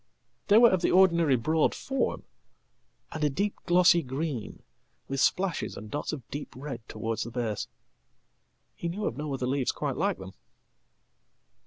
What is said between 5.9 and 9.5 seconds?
dots of deep red towardsthe base He knew of no other